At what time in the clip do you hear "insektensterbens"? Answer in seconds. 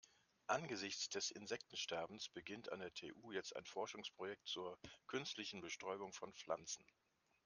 1.29-2.27